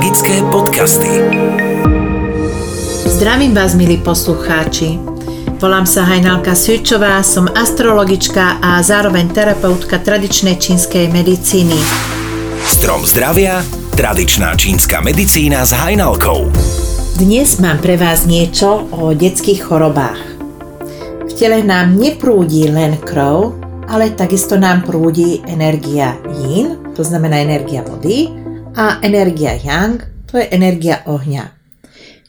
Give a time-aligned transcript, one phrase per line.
[0.00, 1.12] Magické podcasty.
[3.04, 4.96] Zdravím vás, milí poslucháči.
[5.60, 11.76] Volám sa Hajnalka Svičová, som astrologička a zároveň terapeutka tradičnej čínskej medicíny.
[12.64, 13.60] Strom zdravia,
[13.92, 16.48] tradičná čínska medicína s Hajnalkou.
[17.20, 20.20] Dnes mám pre vás niečo o detských chorobách.
[21.28, 23.52] V tele nám neprúdi len krv,
[23.84, 28.39] ale takisto nám prúdi energia yin, to znamená energia vody,
[28.80, 31.52] a energia yang, to je energia ohňa.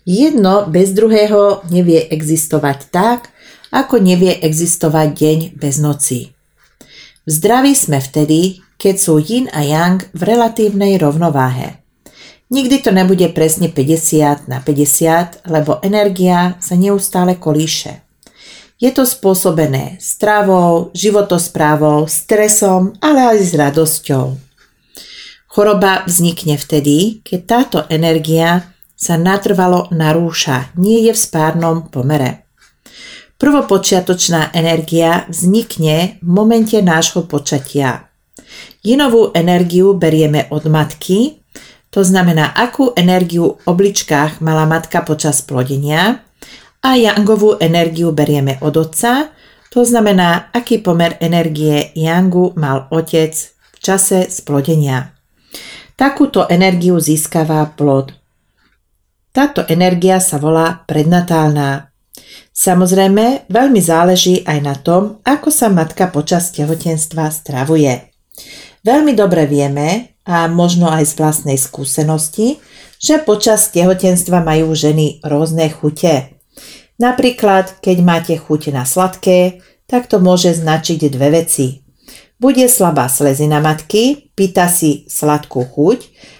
[0.03, 3.31] Jedno bez druhého nevie existovať tak,
[3.71, 6.35] ako nevie existovať deň bez noci.
[7.23, 11.79] V zdraví sme vtedy, keď sú yin a yang v relatívnej rovnováhe.
[12.51, 18.03] Nikdy to nebude presne 50 na 50, lebo energia sa neustále kolíše.
[18.75, 24.50] Je to spôsobené stravou, životosprávou, stresom, ale aj s radosťou.
[25.51, 32.47] Choroba vznikne vtedy, keď táto energia sa natrvalo narúša, nie je v spárnom pomere.
[33.35, 38.07] Prvopočiatočná energia vznikne v momente nášho počatia.
[38.79, 41.43] Jinovú energiu berieme od matky,
[41.91, 46.23] to znamená, akú energiu v obličkách mala matka počas plodenia
[46.79, 49.35] a yangovú energiu berieme od otca,
[49.67, 53.35] to znamená, aký pomer energie yangu mal otec
[53.75, 55.20] v čase splodenia.
[56.01, 58.09] Takúto energiu získava plod.
[59.29, 61.93] Táto energia sa volá prednatálna.
[62.49, 68.09] Samozrejme, veľmi záleží aj na tom, ako sa matka počas tehotenstva stravuje.
[68.81, 72.57] Veľmi dobre vieme, a možno aj z vlastnej skúsenosti,
[72.97, 76.33] že počas tehotenstva majú ženy rôzne chute.
[76.97, 81.85] Napríklad, keď máte chuť na sladké, tak to môže značiť dve veci.
[82.41, 85.99] Bude slabá slezina matky, pýta si sladkú chuť,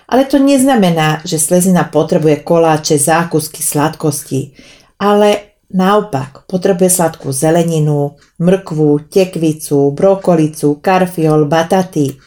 [0.10, 4.58] ale to neznamená, že slezina potrebuje koláče, zákusky, sladkosti,
[4.98, 12.18] ale naopak potrebuje sladkú zeleninu, mrkvu, tekvicu, brokolicu, karfiol, bataty.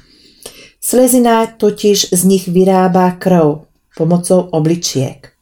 [0.78, 3.66] Slezina totiž z nich vyrába krv
[3.98, 5.34] pomocou obličiek.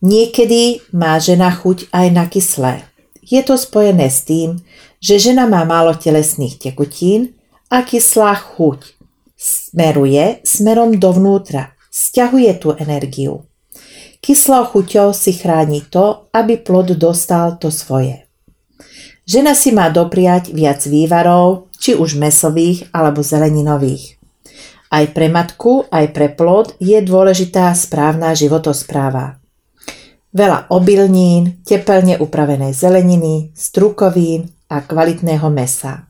[0.00, 2.88] Niekedy má žena chuť aj na kyslé.
[3.20, 4.64] Je to spojené s tým,
[4.96, 7.36] že žena má málo telesných tekutín
[7.70, 9.00] a kyslá chuť
[9.40, 13.48] smeruje smerom dovnútra, stiahuje tú energiu.
[14.20, 18.28] Kyslou chuťou si chráni to, aby plod dostal to svoje.
[19.24, 24.20] Žena si má dopriať viac vývarov, či už mesových alebo zeleninových.
[24.92, 29.40] Aj pre matku, aj pre plod je dôležitá správna životospráva.
[30.34, 36.09] Veľa obilnín, tepelne upravenej zeleniny, strukovín a kvalitného mesa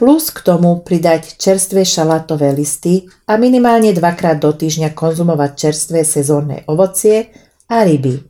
[0.00, 6.64] plus k tomu pridať čerstvé šalátové listy a minimálne dvakrát do týždňa konzumovať čerstvé sezónne
[6.72, 7.28] ovocie
[7.68, 8.24] a ryby.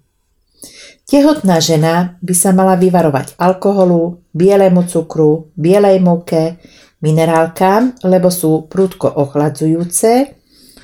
[1.07, 6.59] Tehotná žena by sa mala vyvarovať alkoholu, bielému cukru, bielej múke,
[7.07, 10.27] minerálkám, lebo sú prúdko ochladzujúce,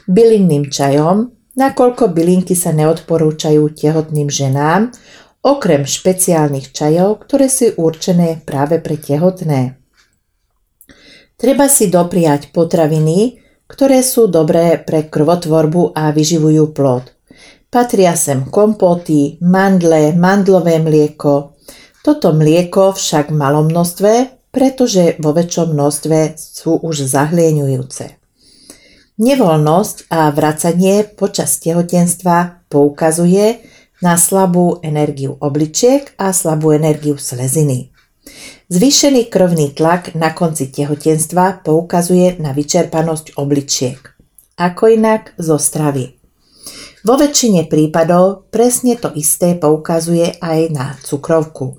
[0.07, 4.95] bylinným čajom, nakoľko bylinky sa neodporúčajú tehotným ženám,
[5.43, 9.83] okrem špeciálnych čajov, ktoré sú určené práve pre tehotné.
[11.37, 17.13] Treba si dopriať potraviny, ktoré sú dobré pre krvotvorbu a vyživujú plod.
[17.69, 21.53] Patria sem kompoty, mandle, mandlové mlieko.
[22.01, 24.13] Toto mlieko však v malom množstve,
[24.49, 28.17] pretože vo väčšom množstve sú už zahlieňujúce.
[29.21, 33.61] Nevoľnosť a vracanie počas tehotenstva poukazuje
[34.01, 37.93] na slabú energiu obličiek a slabú energiu sleziny.
[38.67, 44.03] Zvýšený krvný tlak na konci tehotenstva poukazuje na vyčerpanosť obličiek.
[44.59, 46.19] Ako inak zo stravy.
[47.07, 51.79] Vo väčšine prípadov presne to isté poukazuje aj na cukrovku.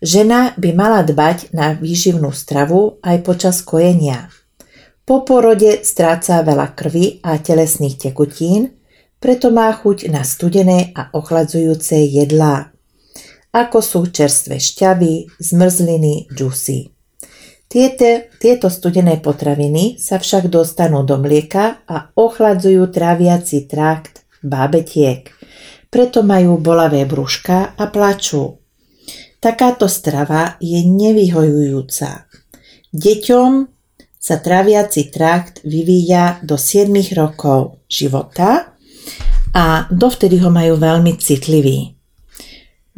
[0.00, 4.32] Žena by mala dbať na výživnú stravu aj počas kojenia.
[5.04, 8.72] Po porode stráca veľa krvi a telesných tekutín,
[9.20, 12.69] preto má chuť na studené a ochladzujúce jedlá
[13.50, 16.90] ako sú čerstvé šťavy, zmrzliny, džusy.
[17.70, 25.30] Tieto, tieto studené potraviny sa však dostanú do mlieka a ochladzujú tráviaci trakt bábetiek.
[25.86, 28.58] Preto majú bolavé brúška a plačú.
[29.38, 32.26] Takáto strava je nevyhojujúca.
[32.90, 33.52] Deťom
[34.18, 38.74] sa tráviaci trakt vyvíja do 7 rokov života
[39.54, 41.99] a dovtedy ho majú veľmi citlivý.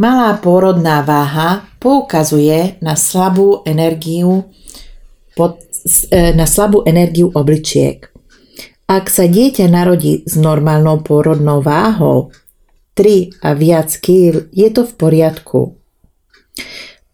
[0.03, 4.51] Malá pôrodná váha poukazuje na slabú energiu,
[5.39, 8.11] e, na slabú energiu obličiek.
[8.91, 12.35] Ak sa dieťa narodí s normálnou pôrodnou váhou
[12.99, 15.79] 3 a viac kýl, je to v poriadku.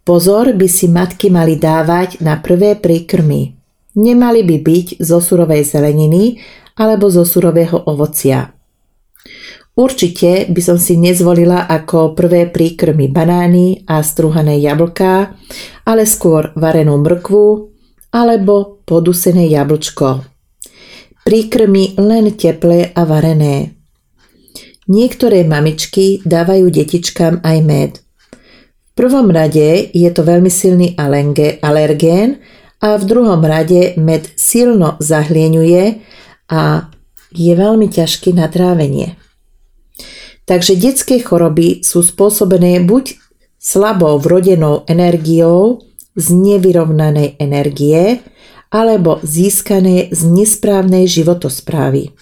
[0.01, 3.53] Pozor by si matky mali dávať na prvé príkrmy.
[4.01, 6.41] Nemali by byť zo surovej zeleniny
[6.81, 8.58] alebo zo surového ovocia.
[9.79, 15.39] Určite by som si nezvolila ako prvé príkrmy banány a strúhané jablká,
[15.87, 17.47] ale skôr varenú mrkvu
[18.11, 20.27] alebo podusené jablčko.
[21.23, 23.79] Príkrmy len teplé a varené.
[24.91, 27.93] Niektoré mamičky dávajú detičkám aj med–
[28.99, 30.99] prvom rade je to veľmi silný
[31.63, 32.43] alergén
[32.83, 36.03] a v druhom rade med silno zahlieňuje
[36.51, 36.91] a
[37.31, 39.15] je veľmi ťažký na trávenie.
[40.49, 43.21] Takže detské choroby sú spôsobené buď
[43.61, 45.85] slabou vrodenou energiou
[46.17, 48.25] z nevyrovnanej energie
[48.73, 52.17] alebo získané z nesprávnej životosprávy.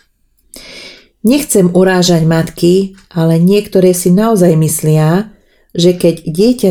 [1.22, 5.30] Nechcem urážať matky, ale niektoré si naozaj myslia,
[5.70, 6.70] že keď dieťa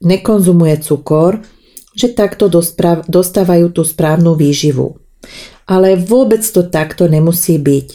[0.00, 1.44] nekonzumuje cukor,
[1.92, 2.48] že takto
[3.08, 4.96] dostávajú tú správnu výživu.
[5.68, 7.88] Ale vôbec to takto nemusí byť.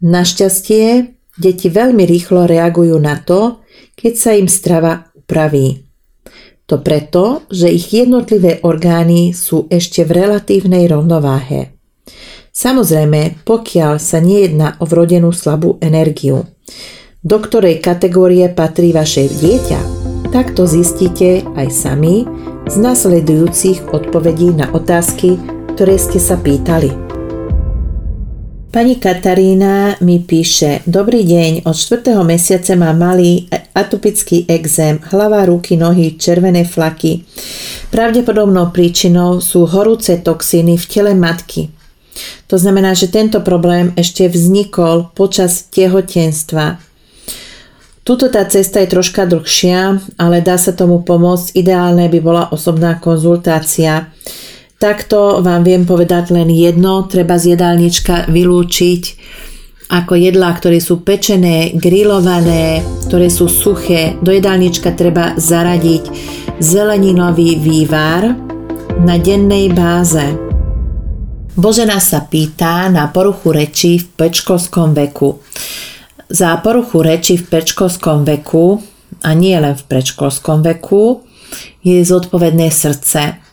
[0.00, 3.62] Našťastie, deti veľmi rýchlo reagujú na to,
[3.94, 5.86] keď sa im strava upraví.
[6.64, 11.76] To preto, že ich jednotlivé orgány sú ešte v relatívnej rovnováhe.
[12.54, 16.48] Samozrejme, pokiaľ sa nejedná o vrodenú slabú energiu
[17.24, 19.80] do ktorej kategórie patrí vaše dieťa,
[20.28, 22.28] tak to zistíte aj sami
[22.68, 25.40] z nasledujúcich odpovedí na otázky,
[25.72, 27.03] ktoré ste sa pýtali.
[28.74, 32.10] Pani Katarína mi píše, dobrý deň, od 4.
[32.26, 37.22] mesiaca má malý atopický exém, hlava, ruky, nohy, červené flaky.
[37.94, 41.70] Pravdepodobnou príčinou sú horúce toxíny v tele matky.
[42.50, 46.82] To znamená, že tento problém ešte vznikol počas tehotenstva
[48.04, 51.56] Tuto tá cesta je troška dlhšia, ale dá sa tomu pomôcť.
[51.56, 54.12] Ideálne by bola osobná konzultácia.
[54.84, 59.02] Takto vám viem povedať len jedno, treba z jedálnička vylúčiť
[59.88, 64.12] ako jedlá, ktoré sú pečené, grillované, ktoré sú suché.
[64.20, 66.04] Do jedálnička treba zaradiť
[66.60, 68.36] zeleninový vývar
[69.00, 70.36] na dennej báze.
[71.56, 75.40] Božena sa pýta na poruchu reči v pečkovskom veku.
[76.28, 78.84] Za poruchu reči v predškolskom veku,
[79.24, 81.24] a nie len v predškolskom veku,
[81.80, 83.43] je zodpovedné srdce.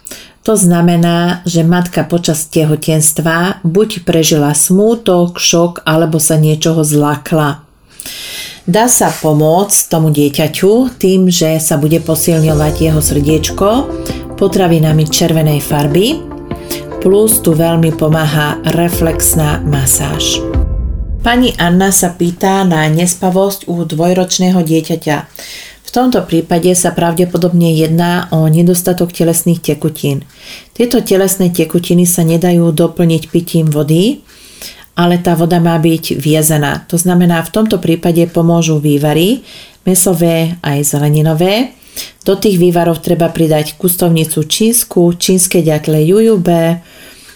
[0.42, 7.62] To znamená, že matka počas tehotenstva buď prežila smútok, šok alebo sa niečoho zlakla.
[8.66, 13.70] Dá sa pomôcť tomu dieťaťu tým, že sa bude posilňovať jeho srdiečko
[14.38, 16.18] potravinami červenej farby,
[17.02, 20.42] plus tu veľmi pomáha reflexná masáž.
[21.22, 25.18] Pani Anna sa pýta na nespavosť u dvojročného dieťaťa.
[25.92, 30.24] V tomto prípade sa pravdepodobne jedná o nedostatok telesných tekutín.
[30.72, 34.24] Tieto telesné tekutiny sa nedajú doplniť pitím vody,
[34.96, 36.88] ale tá voda má byť viezená.
[36.88, 39.44] To znamená, v tomto prípade pomôžu vývary,
[39.84, 41.76] mesové aj zeleninové.
[42.24, 46.80] Do tých vývarov treba pridať kustovnicu čínsku, čínske ďatle jujube,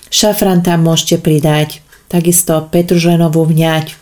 [0.08, 4.00] šafran tam môžete pridať, takisto petržlenovú vňať.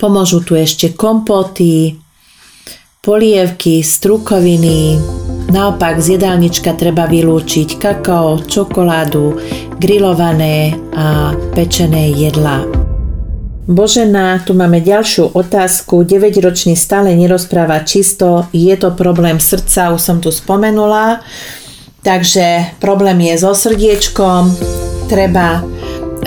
[0.00, 2.00] Pomôžu tu ešte kompoty,
[3.04, 4.96] polievky, strukoviny,
[5.52, 9.36] naopak z jedálnička treba vylúčiť kakao, čokoládu,
[9.76, 12.64] grillované a pečené jedlá.
[13.68, 16.04] Božena, tu máme ďalšiu otázku.
[16.04, 21.20] 9-ročný stále nerozpráva čisto, je to problém srdca, už som tu spomenula.
[22.04, 24.52] Takže problém je so srdiečkom,
[25.08, 25.64] treba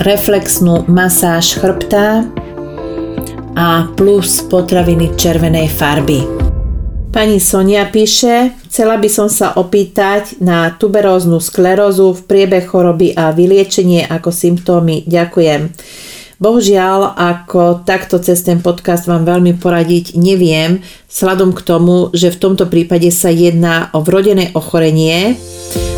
[0.01, 2.25] reflexnú masáž chrbta
[3.53, 6.36] a plus potraviny červenej farby.
[7.17, 13.33] Pani Sonia píše, chcela by som sa opýtať na tuberóznu sklerózu v priebeh choroby a
[13.33, 15.01] vyliečenie ako symptómy.
[15.09, 15.73] Ďakujem.
[16.37, 22.37] Bohužiaľ, ako takto cez ten podcast vám veľmi poradiť neviem, sladom k tomu, že v
[22.37, 25.41] tomto prípade sa jedná o vrodené ochorenie,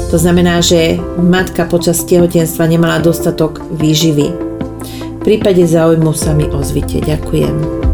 [0.08, 4.32] to znamená, že matka počas tehotenstva nemala dostatok výživy.
[5.20, 7.04] V prípade záujmu sa mi ozvite.
[7.04, 7.89] Ďakujem.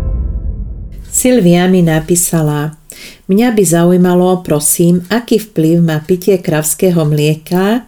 [1.25, 2.77] Silvia mi napísala,
[3.25, 7.81] mňa by zaujímalo, prosím, aký vplyv má pitie kravského mlieka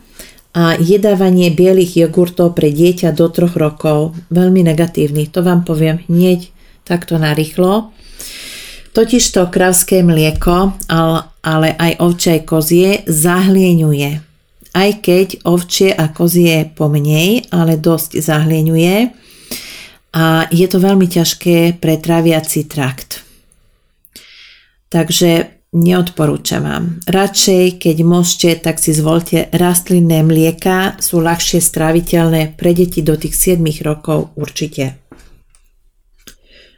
[0.58, 4.18] a jedávanie bielých jogurtov pre dieťa do troch rokov.
[4.34, 6.50] Veľmi negatívny, to vám poviem hneď
[6.82, 7.94] takto narýchlo.
[8.98, 10.74] Totižto kravské mlieko,
[11.46, 14.18] ale aj ovčie kozie zahlieňuje.
[14.74, 18.96] aj keď ovčie a kozie pomenej, ale dosť zahlieňuje
[20.18, 23.27] a je to veľmi ťažké pre tráviaci trakt.
[24.88, 27.04] Takže neodporúčam vám.
[27.04, 33.36] Radšej, keď môžete, tak si zvolte rastlinné mlieka, sú ľahšie stráviteľné pre deti do tých
[33.60, 34.96] 7 rokov určite.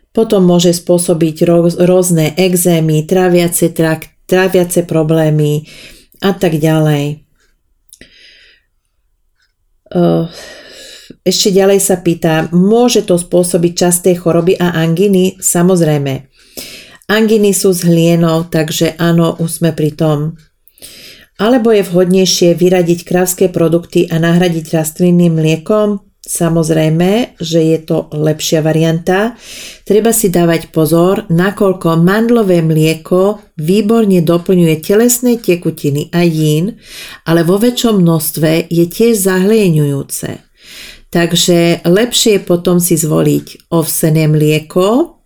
[0.09, 1.45] Potom môže spôsobiť
[1.85, 5.69] rôzne exémy, tráviace, trakt, tráviace problémy
[6.25, 7.29] a tak ďalej.
[11.25, 15.37] Ešte ďalej sa pýta, môže to spôsobiť časté choroby a anginy?
[15.37, 16.28] Samozrejme.
[17.09, 20.37] Anginy sú z hlienov, takže áno, už sme pri tom.
[21.41, 26.05] Alebo je vhodnejšie vyradiť krávské produkty a nahradiť rastlinným mliekom?
[26.19, 29.33] Samozrejme, že je to lepšia varianta.
[29.81, 36.77] Treba si dávať pozor, nakoľko mandlové mlieko výborne doplňuje telesné tekutiny a jín,
[37.25, 40.29] ale vo väčšom množstve je tiež zahlieňujúce.
[41.09, 45.18] Takže lepšie je potom si zvoliť ovsené mlieko,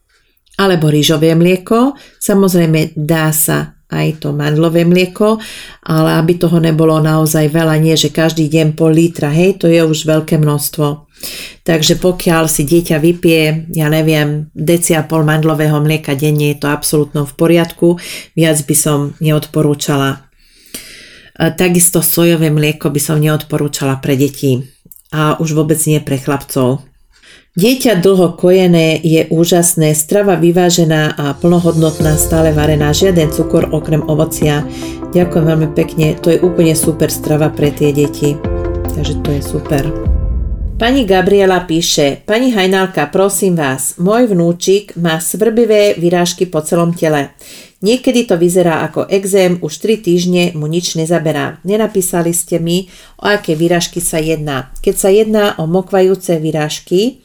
[0.58, 1.98] alebo rýžové mlieko.
[2.22, 5.38] Samozrejme dá sa aj to mandlové mlieko,
[5.86, 9.86] ale aby toho nebolo naozaj veľa, nie že každý deň pol litra, hej, to je
[9.86, 11.06] už veľké množstvo.
[11.64, 16.68] Takže pokiaľ si dieťa vypije, ja neviem, deci a pol mandlového mlieka denne, je to
[16.74, 17.88] absolútno v poriadku,
[18.34, 20.26] viac by som neodporúčala.
[21.34, 24.62] Takisto sojové mlieko by som neodporúčala pre deti
[25.14, 26.82] a už vôbec nie pre chlapcov.
[27.54, 34.66] Dieťa dlho kojené je úžasné, strava vyvážená a plnohodnotná, stále varená, žiaden cukor okrem ovocia.
[35.14, 38.34] Ďakujem veľmi pekne, to je úplne super strava pre tie deti.
[38.90, 39.86] Takže to je super.
[40.82, 47.38] Pani Gabriela píše, pani Hajnálka, prosím vás, môj vnúčik má svrbivé vyrážky po celom tele.
[47.86, 51.62] Niekedy to vyzerá ako exém, už 3 týždne mu nič nezaberá.
[51.62, 52.90] Nenapísali ste mi,
[53.22, 54.74] o aké vyrážky sa jedná.
[54.82, 57.23] Keď sa jedná o mokvajúce vyrážky,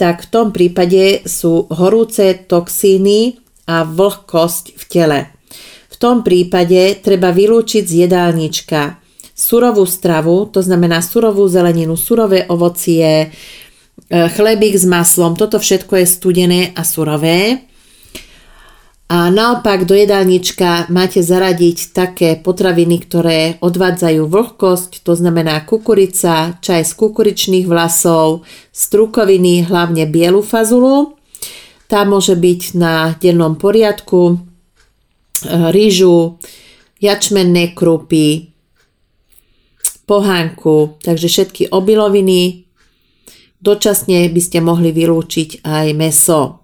[0.00, 3.36] tak v tom prípade sú horúce toxíny
[3.68, 5.20] a vlhkosť v tele.
[5.92, 8.96] V tom prípade treba vylúčiť z jedálnička
[9.36, 13.28] surovú stravu, to znamená surovú zeleninu, surové ovocie, e,
[14.08, 17.68] chlebík s maslom, toto všetko je studené a surové.
[19.10, 26.86] A naopak do jedálnička máte zaradiť také potraviny, ktoré odvádzajú vlhkosť, to znamená kukurica, čaj
[26.86, 31.18] z kukuričných vlasov, strukoviny, hlavne bielu fazulu.
[31.90, 34.36] Tá môže byť na dennom poriadku, e,
[35.74, 36.38] rýžu,
[37.02, 38.54] jačmenné krupy,
[40.06, 42.62] pohánku, takže všetky obiloviny.
[43.58, 46.59] Dočasne by ste mohli vylúčiť aj meso.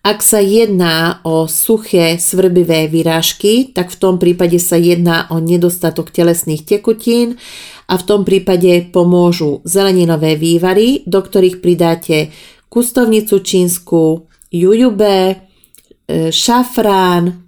[0.00, 6.08] Ak sa jedná o suché svrbivé vyrážky, tak v tom prípade sa jedná o nedostatok
[6.08, 7.36] telesných tekutín
[7.84, 12.32] a v tom prípade pomôžu zeleninové vývary, do ktorých pridáte
[12.72, 17.44] kustovnicu čínsku, jujube, e, šafrán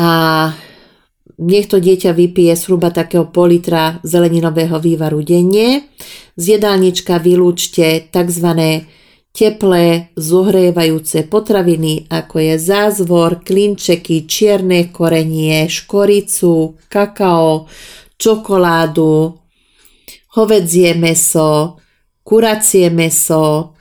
[0.00, 0.10] a
[1.38, 5.92] nech to dieťa vypije zhruba takého pol litra zeleninového vývaru denne.
[6.40, 8.48] Z jedálnička vylúčte tzv
[9.38, 17.70] teplé, zohrievajúce potraviny, ako je zázvor, klinčeky, čierne korenie, škoricu, kakao,
[18.18, 19.38] čokoládu,
[20.34, 21.78] hovedzie meso,
[22.26, 23.78] kuracie meso,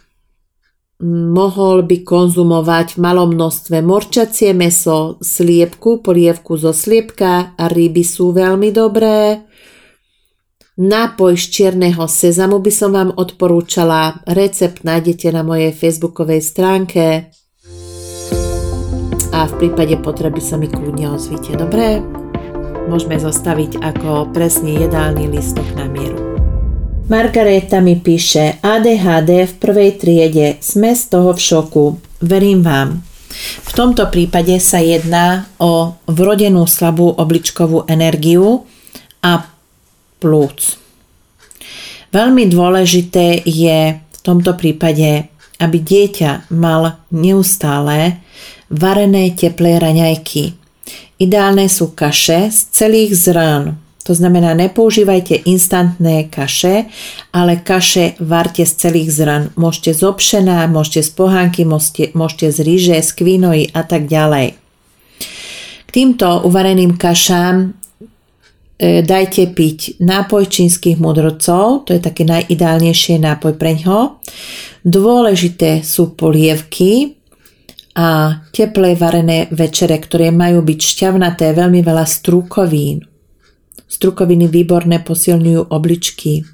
[1.09, 8.29] mohol by konzumovať v malom množstve morčacie meso, sliepku, polievku zo sliepka a ryby sú
[8.29, 9.46] veľmi dobré.
[10.77, 14.21] Nápoj z čierneho sezamu by som vám odporúčala.
[14.29, 17.33] Recept nájdete na mojej facebookovej stránke.
[19.33, 21.57] A v prípade potreby sa mi kľudne ozvite.
[21.57, 21.97] Dobre?
[22.93, 26.37] Môžeme zostaviť ako presne jedálny listok na mieru.
[27.09, 30.61] Margareta mi píše ADHD v prvej triede.
[30.61, 31.85] Sme z toho v šoku.
[32.21, 33.01] Verím vám.
[33.65, 38.69] V tomto prípade sa jedná o vrodenú slabú obličkovú energiu
[39.25, 39.56] a
[40.19, 40.77] plúc.
[42.11, 45.27] Veľmi dôležité je v tomto prípade,
[45.59, 48.21] aby dieťa mal neustále
[48.71, 50.55] varené teplé raňajky.
[51.17, 53.75] Ideálne sú kaše z celých zrn.
[54.07, 56.87] To znamená, nepoužívajte instantné kaše,
[57.35, 59.43] ale kaše varte z celých zrn.
[59.59, 64.55] Môžete z obšená, môžete z pohánky, môžete, môžete z ríže, z kvinoji a tak ďalej.
[65.87, 67.76] K týmto uvareným kašám
[68.77, 74.21] dajte piť nápoj čínskych mudrcov, to je také najideálnejšie nápoj pre ňo.
[74.85, 77.17] Dôležité sú polievky
[77.97, 83.01] a teplé varené večere, ktoré majú byť šťavnaté, veľmi veľa strúkovín.
[83.89, 86.45] Strukoviny výborné posilňujú obličky.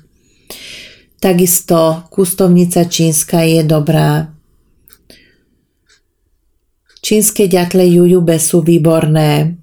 [1.20, 4.32] Takisto kustovnica čínska je dobrá.
[7.03, 9.62] Čínske ďatle jujube sú výborné.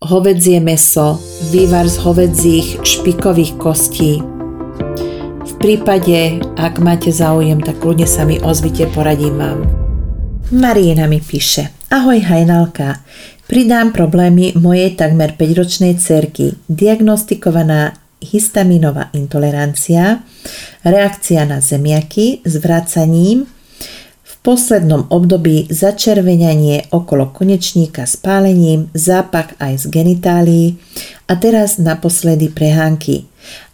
[0.00, 1.20] Hovedzie meso,
[1.52, 4.16] vývar z hovedzích špikových kostí.
[5.44, 9.68] V prípade, ak máte záujem, tak kľudne sa mi ozvite, poradím vám.
[10.56, 11.68] Marina mi píše.
[11.92, 13.04] Ahoj hajnalka,
[13.44, 16.56] Pridám problémy mojej takmer 5-ročnej cerky.
[16.64, 17.92] Diagnostikovaná
[18.24, 20.24] histaminová intolerancia,
[20.80, 23.44] reakcia na zemiaky s vracaním,
[24.40, 30.66] poslednom období začervenanie okolo konečníka s pálením, zápach aj z genitálií
[31.28, 33.28] a teraz naposledy prehánky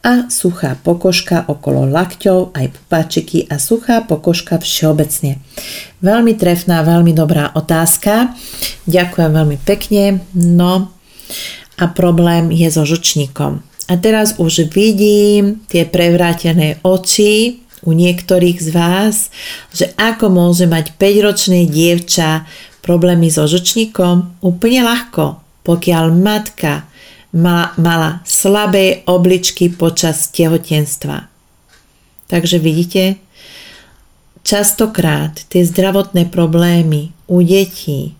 [0.06, 5.42] a suchá pokožka okolo lakťov, aj pupáčiky a suchá pokožka všeobecne.
[5.98, 8.30] Veľmi trefná, veľmi dobrá otázka.
[8.86, 10.22] Ďakujem veľmi pekne.
[10.34, 10.94] No
[11.76, 13.66] a problém je so žučníkom.
[13.86, 19.30] A teraz už vidím tie prevrátené oči u niektorých z vás,
[19.70, 22.44] že ako môže mať 5-ročné dievča
[22.82, 24.42] problémy so žučníkom?
[24.42, 26.84] Úplne ľahko, pokiaľ matka
[27.30, 31.30] mala, mala slabé obličky počas tehotenstva.
[32.26, 33.22] Takže vidíte,
[34.42, 38.18] častokrát tie zdravotné problémy u detí,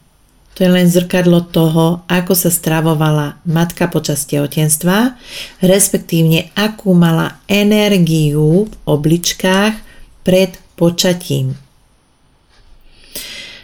[0.56, 5.12] to je len zrkadlo toho, ako sa stravovala matka počas tehotenstva,
[5.60, 9.76] respektívne akú mala energiu v obličkách
[10.24, 11.60] pred počatím.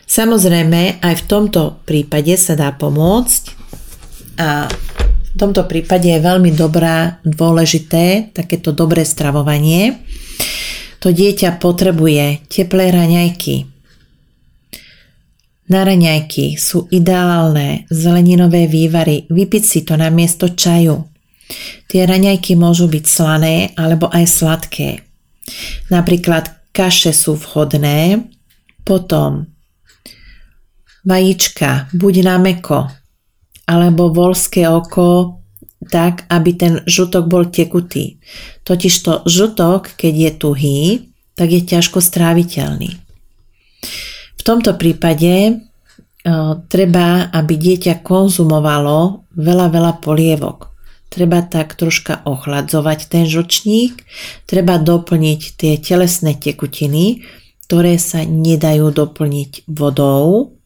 [0.04, 3.42] Samozrejme, aj v tomto prípade sa dá pomôcť
[4.36, 4.68] a
[5.32, 9.96] v tomto prípade je veľmi dobrá, dôležité takéto dobré stravovanie.
[11.00, 13.71] To dieťa potrebuje teplé raňajky.
[15.70, 19.30] Na raňajky sú ideálne zeleninové vývary.
[19.30, 21.06] Vypiť si to na miesto čaju.
[21.86, 24.90] Tie raňajky môžu byť slané alebo aj sladké.
[25.92, 28.26] Napríklad kaše sú vhodné,
[28.82, 29.46] potom
[31.04, 32.88] vajíčka buď na meko,
[33.68, 35.38] alebo volské oko
[35.90, 38.22] tak, aby ten žutok bol tekutý.
[38.62, 40.80] Totižto žutok, keď je tuhý,
[41.34, 43.02] tak je ťažko stráviteľný.
[44.42, 45.52] V tomto prípade e,
[46.66, 50.74] treba, aby dieťa konzumovalo veľa, veľa polievok.
[51.06, 54.02] Treba tak troška ochladzovať ten žočník,
[54.50, 57.22] treba doplniť tie telesné tekutiny,
[57.70, 60.58] ktoré sa nedajú doplniť vodou,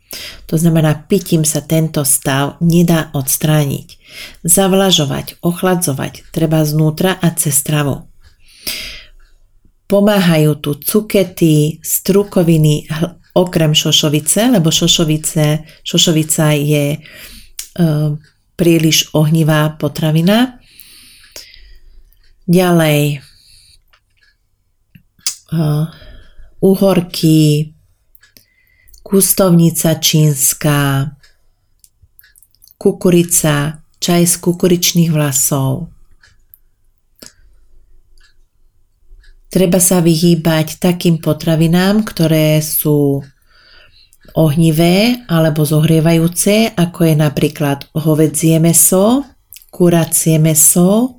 [0.49, 4.01] to znamená, pitím sa tento stav nedá odstrániť.
[4.41, 8.09] Zavlažovať, ochladzovať treba znútra a cez stravu.
[9.85, 12.89] Pomáhajú tu cukety, strukoviny,
[13.37, 16.99] okrem šošovice, lebo šošovice, šošovica je e,
[18.57, 20.59] príliš ohnivá potravina.
[22.49, 23.21] Ďalej, e,
[26.61, 27.73] uhorky,
[29.03, 31.11] kustovnica čínska,
[32.81, 35.96] kukurica, čaj z kukuričných vlasov.
[39.57, 43.25] Treba sa vyhýbať takým potravinám, ktoré sú
[44.37, 49.25] ohnivé alebo zohrievajúce, ako je napríklad hovedzie meso,
[49.73, 51.17] kuracie meso,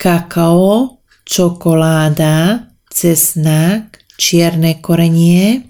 [0.00, 5.68] kakao, čokoláda, cesnak, čierne korenie,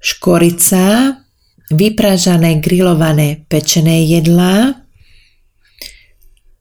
[0.00, 1.20] škorica,
[1.68, 4.85] vypražané, grillované, pečené jedlá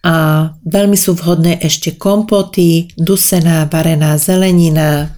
[0.06, 0.15] a
[0.62, 5.18] veľmi sú vhodné ešte kompoty, dusená, varená zelenina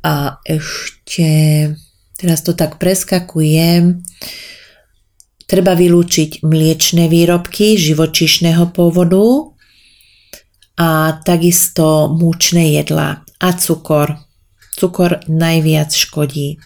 [0.00, 1.28] a ešte,
[2.16, 4.00] teraz to tak preskakujem,
[5.44, 9.52] treba vylúčiť mliečne výrobky živočíšneho pôvodu
[10.80, 14.24] a takisto múčne jedlá a cukor.
[14.74, 16.58] Cukor najviac škodí.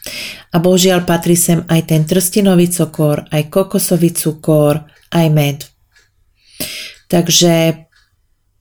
[0.54, 5.77] A bohužiaľ patrí sem aj ten trstinový cukor, aj kokosový cukor, aj med.
[7.08, 7.84] Takže